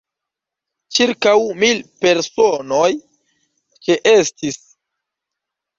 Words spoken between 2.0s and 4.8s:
personoj ĉeestis.